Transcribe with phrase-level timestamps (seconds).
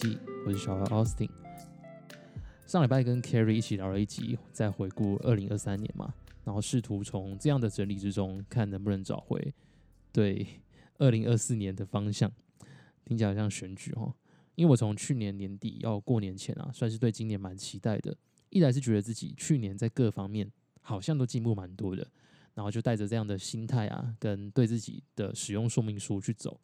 [0.02, 1.28] 《记》，我是小姚 Austin。
[2.66, 9.52] 上礼拜跟 Carrie 一起聊了一集，在回顾二零二三年嘛，然后试图从这样的整理之中，看能不能找回
[10.10, 10.62] 对
[10.96, 12.32] 二零二四年的方向。
[13.04, 14.14] 听起来像选举哦，
[14.54, 18.16] 因为我从去年年底要过年前啊，算是对今年蛮期待的。
[18.48, 22.06] 一来是觉得自己去年在各方面好像都进步蛮多的，
[22.54, 26.58] 然后就带着这样的心态啊，跟对自己的使用说明书去走。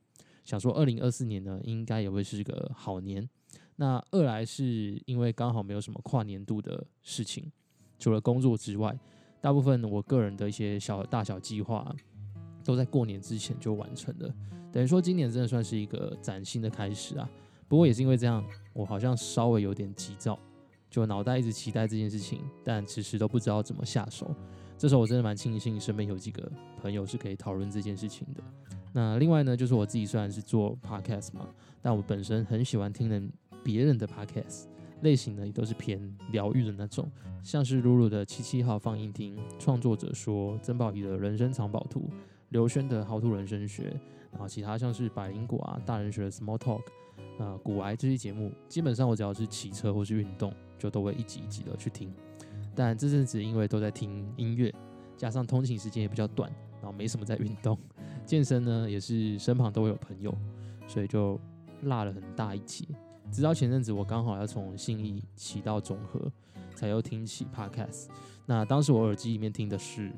[0.46, 3.28] 想说二零二四年呢，应该也会是个好年。
[3.74, 7.52] 那二来是因为刚好没有什么跨年度的事情，
[7.98, 8.98] 除了工作之外，
[9.40, 11.94] 大部分我个人的一些小大小计划
[12.64, 14.34] 都在过年之前就完成了。
[14.72, 17.28] 等于说今年真的算是一个崭新的开始啊。
[17.68, 20.38] 不过也是因为这样，我好像稍微有点急躁，
[20.88, 24.32] 就脑袋一直期待这件事情，但迟迟都不知道怎么下手。
[24.78, 28.42] 这时候我真的蛮庆幸身边有几个朋友是可以讨论这件事情的。
[28.96, 31.46] 那另外呢，就是我自己虽然是做 podcast 嘛，
[31.82, 33.30] 但我本身很喜欢听人
[33.62, 34.64] 别人的 podcast
[35.02, 36.00] 类型呢，也都是偏
[36.32, 37.06] 疗愈的那种，
[37.42, 42.08] 像是露露的七七号放映厅，创作者说曾宝仪的人生藏宝图，
[42.48, 43.94] 刘轩的豪兔人生学，
[44.32, 46.80] 然后其他像是百灵果啊、大人学的 small talk，
[47.38, 52.10] 啊，古癌这些节目，基本上我只要是骑车或是运动，就都会一集一集的去听。
[52.74, 54.74] 但这阵子因为都在听音乐，
[55.18, 57.78] 加上通勤时间也比较短，然后没什么在运动。
[58.26, 60.36] 健身呢，也是身旁都会有朋友，
[60.88, 61.40] 所以就
[61.82, 62.84] 落了很大一截。
[63.30, 66.30] 直到前阵子，我刚好要从信义骑到中和，
[66.74, 68.08] 才又听起 Podcast。
[68.44, 70.10] 那当时我耳机里面听的是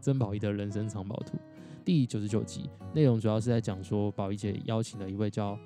[0.00, 1.36] 曾宝仪的人生藏宝图
[1.84, 5.58] 第九十九集，内容主要是在讲说宝仪姐邀请了一位叫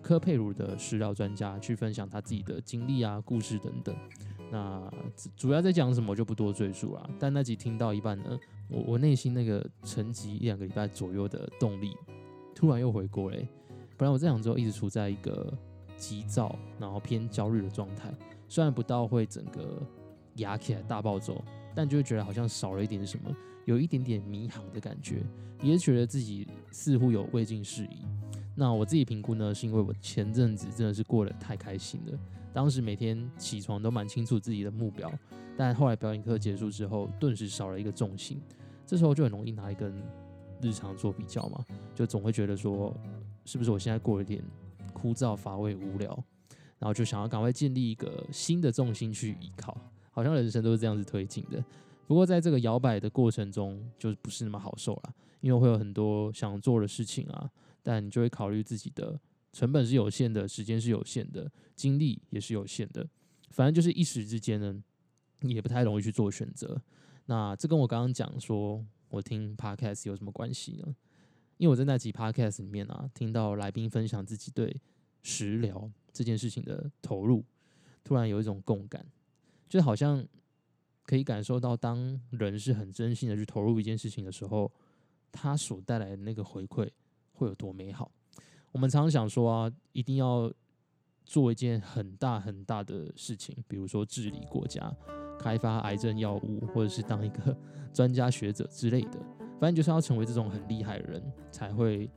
[0.00, 3.94] 柯佩如的食疗专家去分享他自己的经历啊、故事等等。
[4.50, 4.92] 那
[5.36, 7.10] 主要在讲什么，我就不多赘述了。
[7.18, 8.38] 但那集听到一半呢。
[8.68, 11.96] 我我内心那个沉寂一两个礼拜左右的动力，
[12.54, 13.48] 突然又回过嘞。
[13.96, 15.52] 本来我这两周一直处在一个
[15.96, 18.14] 急躁，然后偏焦虑的状态。
[18.48, 19.82] 虽然不到会整个
[20.36, 21.44] 压起来大暴走，
[21.74, 23.34] 但就会觉得好像少了一点什么，
[23.64, 25.22] 有一点点迷航的感觉，
[25.62, 28.06] 也觉得自己似乎有未尽事宜。
[28.60, 32.18] 那我自己评估呢，是因为我前阵子真的是过得太开心了，
[32.52, 35.10] 当时每天起床都蛮清楚自己的目标，
[35.56, 38.38] 但后来表演课结束之后，顿时少了一个重心。
[38.84, 39.90] 这时候就很容易拿一根
[40.60, 42.94] 日常做比较嘛，就总会觉得说，
[43.46, 44.44] 是不是我现在过了点
[44.92, 46.08] 枯燥乏味无聊，
[46.78, 49.74] 然后就想要赶快建立一个新的重心去依靠，
[50.10, 51.64] 好像人生都是这样子推进的。
[52.06, 57.50] 不过在这个摇摆的过程中，就不是那么好受了，因为会有很多想做的事情啊，
[57.82, 59.18] 但你就会考虑自己的
[59.52, 63.06] 成本是有限的，时间是有限的，精力也是有限的，
[63.50, 64.82] 反正就是一时之间呢，
[65.40, 66.80] 也不太容易去做选择。
[67.26, 70.94] 那这跟我刚刚讲说我听 podcast 有什么关系呢？
[71.56, 74.80] 因为我在那集 podcast 里面啊，听到来宾分享自己对
[75.22, 77.44] 食疗这件事情的投入，
[78.02, 79.04] 突然有一种共感，
[79.68, 80.26] 就好像
[81.04, 84.72] 可以感受到，当人是很真心的去投入一件事情的时候，
[85.32, 86.88] 它所带来的那个回馈
[87.32, 88.10] 会有多美好。
[88.72, 90.52] 我们常常想说啊，一定要
[91.24, 94.94] 做一件很大很大的事情，比如说治理国家。
[95.42, 97.56] 开发癌症药物，或者是当一个
[97.94, 99.18] 专家学者之类的，
[99.58, 102.10] 反正就是要成为这种很厉害的人，才会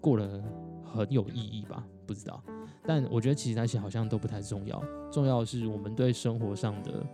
[0.00, 0.42] 过得
[0.82, 1.86] 很有意义吧？
[2.04, 2.42] 不知道，
[2.82, 7.06] 但我觉得其实那些好像都不太重要，重要的是我们对生活上的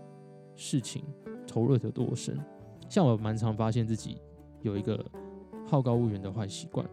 [0.54, 1.04] 事情
[1.46, 2.42] 投入的多深。
[2.88, 4.16] 像我蛮常发现自己
[4.62, 5.04] 有一个
[5.66, 6.86] 好高骛远的坏习惯，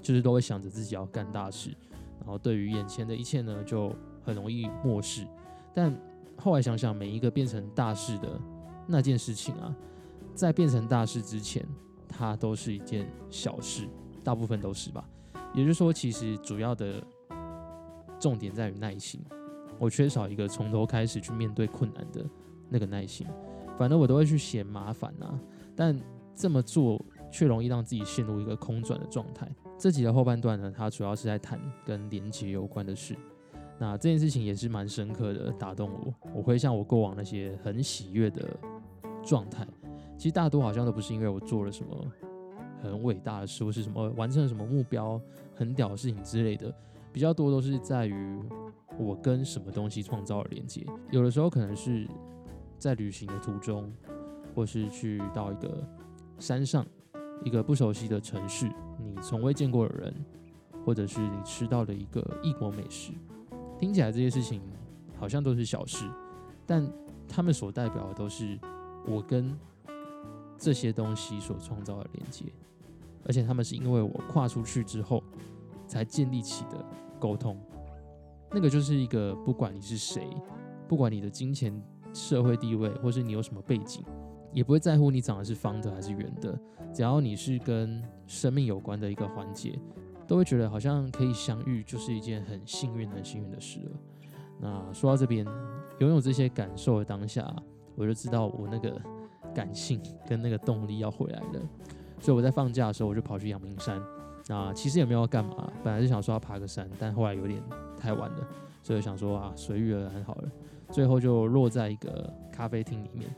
[0.00, 1.70] 就是都会想着自己要干大事，
[2.18, 5.26] 然后对于眼前的一切呢，就很容易漠视，
[5.74, 5.94] 但。
[6.42, 8.40] 后来想想，每一个变成大事的
[8.86, 9.76] 那件事情啊，
[10.34, 11.62] 在变成大事之前，
[12.08, 13.86] 它都是一件小事，
[14.24, 15.06] 大部分都是吧。
[15.52, 17.04] 也就是说，其实主要的
[18.18, 19.20] 重点在于耐心。
[19.78, 22.24] 我缺少一个从头开始去面对困难的
[22.70, 23.26] 那个耐心，
[23.76, 25.38] 反正我都会去嫌麻烦啊。
[25.76, 25.94] 但
[26.40, 26.98] 这么做
[27.30, 29.46] 却容易让自己陷入一个空转的状态。
[29.78, 33.14] 这集的后半段呢，它主要是在谈跟连接有关的事。
[33.78, 36.14] 那这件事情也是蛮深刻的，打动我。
[36.34, 38.48] 我回想我过往那些很喜悦的
[39.22, 39.66] 状态，
[40.16, 42.12] 其实大多好像都不是因为我做了什么
[42.82, 45.20] 很伟大的事，或是什么完成了什么目标、
[45.54, 46.74] 很屌的事情之类的，
[47.12, 48.42] 比较多都是在于
[48.98, 50.86] 我跟什么东西创造了连接。
[51.10, 52.08] 有的时候可能是
[52.78, 53.92] 在旅行的途中，
[54.54, 55.86] 或是去到一个
[56.40, 56.84] 山上，
[57.44, 58.66] 一个不熟悉的城市，
[58.98, 60.14] 你从未见过的人，
[60.84, 63.12] 或者是你吃到的一个异国美食。
[63.78, 64.60] 听起来这些事情
[65.18, 66.08] 好像都是小事，
[66.66, 66.90] 但
[67.28, 68.58] 他们所代表的都是
[69.06, 69.56] 我跟
[70.56, 72.46] 这些东西所创造的连接，
[73.26, 75.22] 而且他们是因为我跨出去之后
[75.86, 76.84] 才建立起的
[77.18, 77.58] 沟通。
[78.50, 80.26] 那个就是一个不管你是谁，
[80.88, 81.72] 不管你的金钱、
[82.12, 84.02] 社会地位，或是你有什么背景，
[84.52, 86.58] 也不会在乎你长得是方的还是圆的，
[86.92, 89.78] 只要你是跟生命有关的一个环节，
[90.26, 93.90] 都会觉得好像可以相遇，就是一件很幸运、很幸运的事了。
[94.58, 95.46] 那说到这边，
[96.00, 97.50] 拥有这些感受的当下，
[97.94, 99.00] 我就知道我那个
[99.54, 101.60] 感性跟那个动力要回来了。
[102.20, 104.02] 所以我在放假的时候，我就跑去阳明山。
[104.48, 107.62] 那其实也没有干嘛，本来是想说要爬个山，但后来有点
[107.96, 108.48] 太晚了，
[108.82, 110.50] 所以想说啊随遇而安好了。
[110.90, 113.30] 最后就落在一个咖啡厅里面，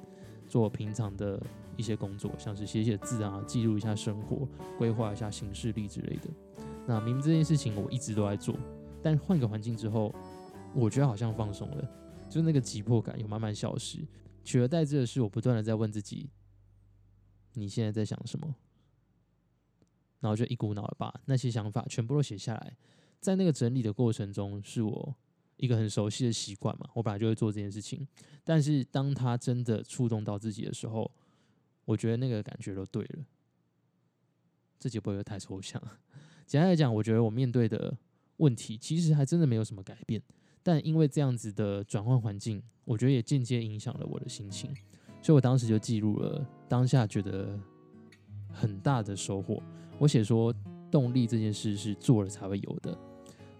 [0.53, 1.43] 做平常的
[1.79, 4.47] 一些工作，像是写写字啊，记录一下生活，
[4.77, 6.29] 规划一下行事历之类的。
[6.87, 8.55] 那明明这件事情我一直都在做，
[9.03, 10.15] 但换个环境之后，
[10.75, 11.91] 我觉得好像放松了，
[12.29, 14.07] 就是那个急迫感有慢慢消失，
[14.45, 16.29] 取而代之的是我不断的在问自己：
[17.55, 18.55] 你现在在想什么？
[20.21, 22.77] 然后就一股脑把那些想法全部都写下来，
[23.21, 25.17] 在那个整理的过程中，是我
[25.63, 26.91] 一个很熟悉的习惯嘛。
[26.93, 28.05] 我本来就会做这件事情，
[28.43, 31.09] 但是当他真的触动到自己的时候，
[31.85, 33.25] 我觉得那个感觉都对了。
[34.81, 35.81] 这节不会太抽象。
[36.45, 37.97] 简单来讲，我觉得我面对的
[38.39, 40.21] 问题其实还真的没有什么改变，
[40.65, 44.75] 但因为这样子的转换环境，我觉得也间接影响了我的心情，
[45.23, 47.57] 所以我当时就记录了当下觉得
[48.51, 49.63] 很大的收获。
[50.01, 50.53] 我写说，
[50.91, 52.99] 动力这件事是做了才会有的，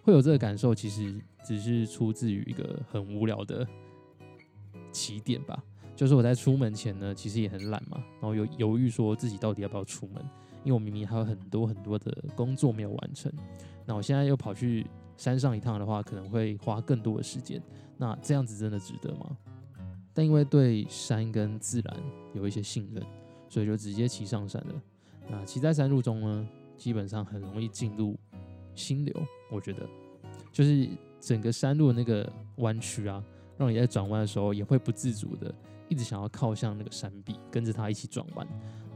[0.03, 3.67] 会有这个感受，其实只是出自于一个很无聊的
[4.91, 5.63] 起点吧。
[5.95, 10.23] 就是我在出门前呢，其实也很懒嘛，然后有犹豫说自己到底要不要出门，
[10.65, 13.33] 因为我明明还有很多很多的工作没有完成。
[13.87, 17.63] 那我现在又跑去山上一趟的话，可能会花更多的时间。
[17.97, 19.37] 那这样子真的值得吗？
[20.13, 21.97] 但因为对山跟自然
[22.35, 23.05] 有一些信任，
[23.49, 24.83] 所以就直接骑上山了。
[25.31, 28.19] 那骑在山路中呢，基本上很容易进入
[28.75, 29.15] 心流。
[29.51, 29.87] 我觉得，
[30.53, 30.89] 就是
[31.21, 33.23] 整个山路的那个弯曲啊，
[33.57, 35.55] 让你在转弯的时候也会不自主的
[35.89, 38.47] 一直想要靠向那个山壁，跟着它一起转弯。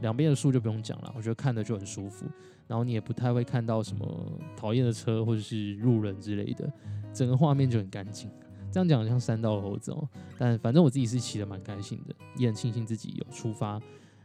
[0.01, 2.25] 两边的树就不用讲了，我觉得看着就很舒服。
[2.67, 6.71] 然后你也不太会看到什么讨厌的车或者是路人之类的，
[7.13, 8.29] 整个画面就很干净。
[8.69, 10.07] 这样讲像山道猴子哦，
[10.37, 13.81] 但反正我自己是骑的蛮开心的，也很庆幸自己有出发。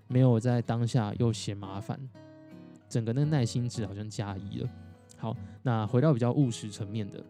[0.08, 1.98] 没有在当下又嫌麻烦，
[2.88, 4.68] 整个那个耐心值好像加一了。
[5.22, 7.24] 好，那回到比较务实层面的，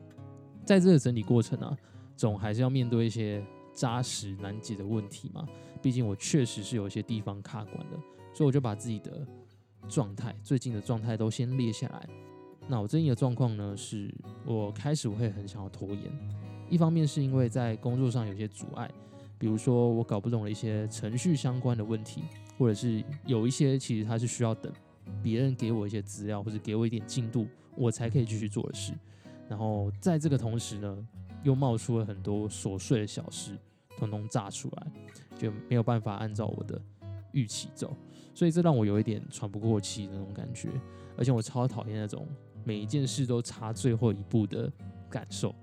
[0.65, 1.77] 在这个整理过程啊，
[2.17, 3.45] 总还是要面对一些
[3.75, 5.47] 扎实难解的问题嘛。
[5.83, 7.97] 毕竟我确实是有一些地方卡关的，
[8.33, 9.27] 所以我就把自己的
[9.91, 12.09] 状态、最近的状态都先列下来。
[12.67, 14.11] 那我最近的状况呢，是
[14.47, 16.11] 我开始我会很想要拖延，
[16.71, 18.91] 一方面是因为在工作上有些阻碍，
[19.39, 22.23] 比如说我搞不懂了一些程序相关的问题。
[22.59, 24.73] 或者是有一些其实它是需要等
[25.23, 27.47] 别人给我一些资料，或者给我一点进度，
[27.77, 28.93] 我才可以继续做的事。
[29.49, 31.09] 然后在这个同时呢，
[31.43, 33.59] 又冒出了很多琐碎的小事，
[33.97, 34.87] 通通炸出来，
[35.39, 36.81] 就没有办法按照我的
[37.33, 37.95] 预期走。
[38.35, 40.71] 所以这让我有一点喘不过气的那种感觉。
[41.17, 42.27] 而且我超讨厌那种
[42.65, 44.73] 每一件事都差最后一步的
[45.11, 45.55] 感受。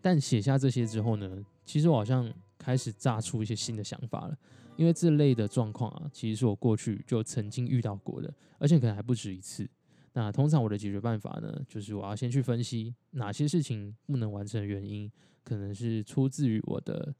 [0.00, 2.28] 但写下这些之后呢，其实我好像
[2.58, 4.36] 开始炸出一些新的想法了。
[4.78, 9.68] 因为这类的状况啊，其实是我过去就曾经遇到过的，而且可能还不止一次。
[10.12, 15.10] 那通常我的解决办法呢，就是我要先去分析哪些事情不能完成的原因，
[15.42, 17.12] 可能是出自于我的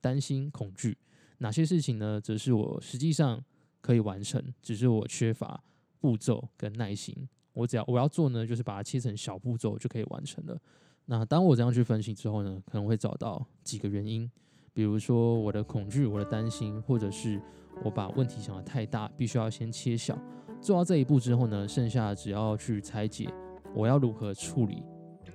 [0.00, 0.92] 担心、恐惧；
[1.38, 3.40] 哪些事情呢，则是我实际上
[3.80, 5.62] 可以完成，只是我缺乏
[6.00, 7.28] 步骤跟耐心。
[7.52, 10.60] 我只要我要做呢，就是把它切成小步骤就可以完成了。
[11.04, 14.28] 那当我这样去分析之后呢，可能会找到几个原因。
[14.74, 17.40] 比如说我的恐惧、我的担心，或者是
[17.84, 20.18] 我把问题想得太大，必须要先切小。
[20.60, 23.32] 做到这一步之后呢，剩下只要去拆解
[23.72, 24.82] 我要如何处理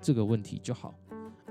[0.01, 0.93] 这个问题就好。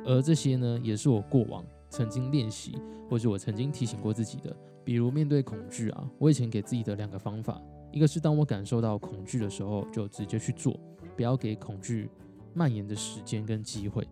[0.05, 2.77] 而这些呢，也是我过往曾经练习，
[3.09, 4.55] 或者我曾经提醒过自己的。
[4.85, 10.79] 比如面对恐惧啊，我以前给自己的两个方法，一个是当我感受到恐惧的时候，就直接去做，
[11.17, 12.11] 不要给恐惧
[12.53, 14.07] 蔓延的时间跟机会，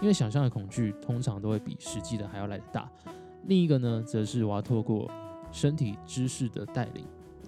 [0.00, 2.90] 因为想象的恐惧通常都会比实际的还要来得大。
[3.46, 5.10] 另一个呢，则是我要透过
[5.50, 7.04] 身体知识的带领，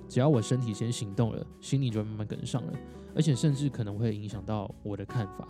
[0.08, 2.72] 只要我身体先行动了，心理就会慢慢跟上了，
[3.14, 5.46] 而且甚至可能会影响到我的看法。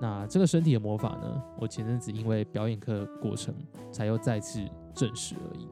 [0.00, 3.54] 那这个身体的魔法呢，我前阵子因为表演课过程，
[3.92, 4.60] 才又再次
[4.92, 5.68] 证实而已。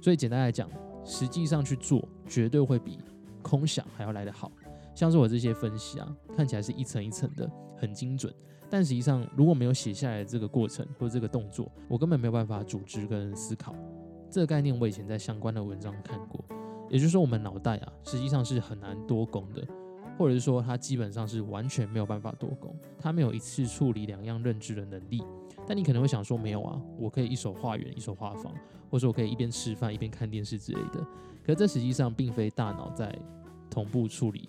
[0.00, 0.68] 所以简单来讲，
[1.04, 2.98] 实际上去做，绝对会比
[3.40, 4.52] 空想还要来得好。
[4.94, 8.32] 像是我这些分析啊，看起来是一层一层的，很精准。
[8.72, 13.74] 但实际上，如果没有写下来这个过程或者这个动作，我根本没有办法组织跟思考。
[14.30, 16.42] 这个概念我以前在相关的文章看过，
[16.88, 19.62] 也就是说，我们脑袋啊，实际上是很难多功的，
[20.16, 25.22] 或者是说他基本上是完全没有办法多工，他没有一次处理两样认知的能力。
[25.66, 28.54] 但你可能会想说，没有啊，我可以一手画圆，一手画方，
[28.90, 31.06] 或者我可以一边吃饭一边看电视之类的。
[31.44, 33.14] 可这实际上并非大脑在
[33.68, 34.48] 同步处理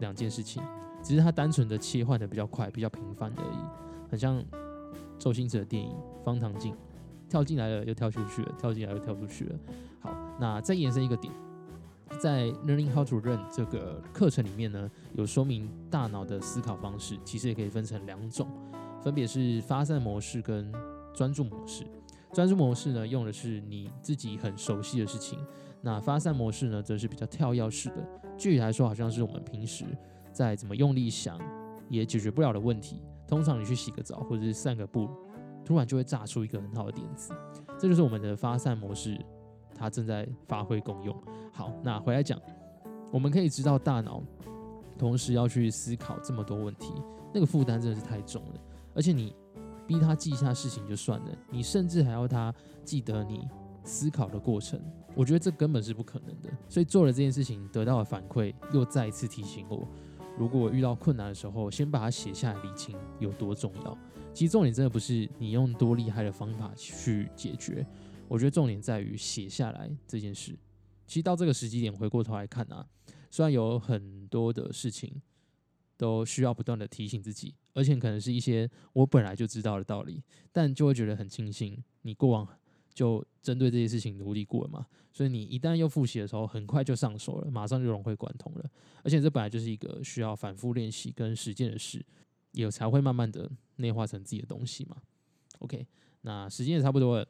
[0.00, 0.62] 两件事情，
[1.08, 3.56] 只是它单纯的切换的比较快、比较频繁而已。
[4.10, 4.44] 很像
[5.18, 5.90] 周星驰的电影
[6.22, 6.74] 《方唐镜》，
[7.30, 9.58] 跳进来了又跳出去了，跳进来又跳出去了。
[10.00, 11.32] 好，那再延伸一个点，
[12.20, 18.46] 在 Learning How to Learn 这个课程里面呢，有说明大脑的思考方式，其实也可以分成两种。
[19.00, 20.70] 分别是发散模式跟
[21.14, 21.86] 专注模式。
[22.34, 25.38] 专注模式呢，用的是你自己很熟悉的事情；
[25.80, 28.06] 那发散模式呢，则是比较跳跃式的。
[28.36, 29.86] 具体来说，好像是我们平时
[30.38, 31.36] 再怎么用力想
[31.88, 33.02] 也解决不了的问题。
[33.26, 35.10] 通常你去洗个澡或者是散个步，
[35.64, 37.34] 突然就会炸出一个很好的点子。
[37.76, 39.18] 这就是我们的发散模式，
[39.74, 41.12] 它正在发挥功用。
[41.52, 42.40] 好，那回来讲，
[43.12, 44.22] 我们可以知道大脑
[44.96, 46.92] 同时要去思考这么多问题，
[47.34, 48.60] 那个负担真的是太重了。
[48.94, 49.34] 而且你
[49.88, 52.54] 逼他记一下事情就算了，你甚至还要他
[52.84, 53.48] 记得你
[53.82, 54.80] 思考的过程，
[55.16, 56.48] 我觉得这根本是不可能的。
[56.68, 59.86] 所以做了这件事情得到的反馈，又再一次提醒我，
[60.38, 63.98] 如果遇到困难的时候，先把它写下来理清有多重要。
[64.32, 67.84] 其实重点真的不是你用多厉害的方法去解决，
[68.28, 70.56] 我觉得重点在于写下来这件事。
[71.06, 72.86] 其实到这个时机点回过头来看啊，
[73.30, 75.20] 虽然有很多的事情。
[75.98, 82.46] 都需要不断的提醒自己，而且可能是一些我本来就知道的道理，但就会觉得很庆幸，你过往
[82.94, 88.70] 就针对这些事情努力过了嘛，所以你一旦又复习的时候，很快就上手了，马上就融会贯通了。
[89.02, 92.04] 而且这本来就是一个需要反复练习跟实践的事，
[92.52, 94.98] 也才会慢慢的内化成自己的东西嘛。
[95.60, 95.86] OK，
[96.20, 97.26] 那时间也差不多了，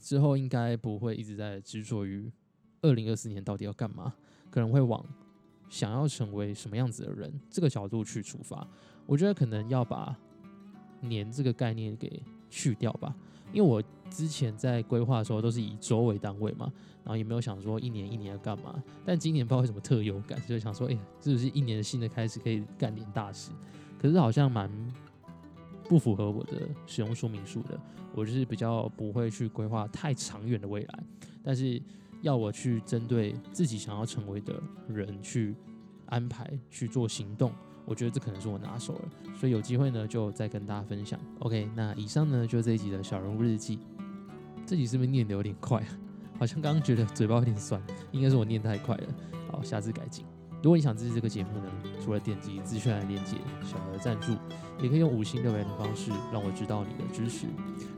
[0.00, 2.28] 之后应该不会一直在执着于
[2.80, 4.12] 二零二四年到底要干嘛，
[4.50, 5.06] 可能会往。
[5.70, 8.68] 想要成为什么样子的人，这个角度去出发，
[9.06, 10.14] 我觉得可能要把
[11.00, 13.16] 年这个概念给去掉吧。
[13.52, 16.72] 因为我之前在规划的时候都是以周为单位嘛，
[17.04, 18.82] 然后也没有想说一年一年要干嘛。
[19.04, 23.50] 但今年不知道为什么特有感，就想说，哎，是不是一年新的开始可以干点大事？
[23.98, 24.70] 可是好像蛮
[25.84, 27.78] 不符合我的使用说明书的。
[28.14, 31.04] 我就是比较不会去规划太长远的未来，
[31.42, 31.80] 但是。
[32.22, 34.54] 要我去针对自己想要成为的
[34.86, 35.56] 人去
[36.06, 37.52] 安排去做行动，
[37.84, 39.08] 我觉得这可能是我拿手了。
[39.34, 41.18] 所以有机会呢，就再跟大家分享。
[41.40, 43.78] OK，那以上呢就是这一集的小人物日记。
[44.66, 45.82] 这集是不是念的有点快？
[46.38, 49.04] 好像刚刚觉得嘴巴有点酸，应该是我念太快了。
[49.50, 50.24] 好，下次改进。
[50.62, 51.64] 如果你想支持这个节目呢，
[52.00, 54.32] 除了点击资讯栏链接小额赞助，
[54.80, 57.46] 也可以用五星留言的方式让我知道你的支持。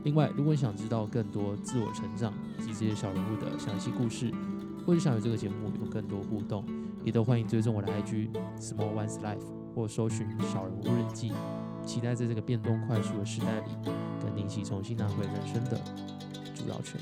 [0.03, 4.31] 另外，如果你想知道更多自我成长以及这些小人物的详细故事，
[4.83, 6.65] 或者想与这个节目有更多互动，
[7.03, 9.45] 也都欢迎追踪我的 IG Small One's Life
[9.75, 11.33] 或搜寻小人物日记。
[11.85, 13.71] 期待在这个变动快速的时代里，
[14.19, 15.79] 跟你一起重新拿回人生的
[16.55, 16.99] 主导权。